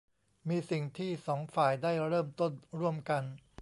[0.49, 3.23] มีสิ่งที่สองฝ่ายได้เริ่มต้นร่วมกัน